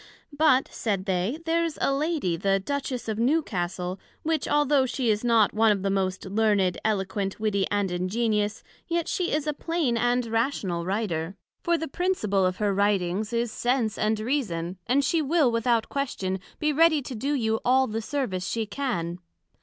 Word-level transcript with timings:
But, 0.35 0.67
said 0.71 1.05
they, 1.05 1.37
there's 1.45 1.77
a 1.79 1.93
Lady, 1.93 2.35
the 2.35 2.59
Duchess 2.59 3.07
of 3.07 3.19
Newcastle; 3.19 3.99
which 4.23 4.47
although 4.47 4.87
she 4.87 5.11
is 5.11 5.23
not 5.23 5.53
one 5.53 5.71
of 5.71 5.83
the 5.83 5.91
most 5.91 6.25
learned, 6.25 6.75
eloquent, 6.83 7.39
witty 7.39 7.67
and 7.69 7.91
ingenious, 7.91 8.63
yet 8.87 9.07
she 9.07 9.31
is 9.31 9.45
a 9.45 9.53
plain 9.53 9.97
and 9.97 10.25
rational 10.25 10.85
Writer; 10.85 11.35
for 11.61 11.77
the 11.77 11.87
principle 11.87 12.47
of 12.47 12.57
her 12.57 12.73
Writings, 12.73 13.31
is 13.31 13.51
Sense 13.51 13.95
and 13.95 14.19
Reason, 14.19 14.79
and 14.87 15.05
she 15.05 15.21
will 15.21 15.51
without 15.51 15.87
question, 15.87 16.39
be 16.57 16.73
ready 16.73 17.03
to 17.03 17.13
do 17.13 17.35
you 17.35 17.59
all 17.63 17.85
the 17.85 18.01
service 18.01 18.47
she 18.47 18.65
can. 18.65 19.19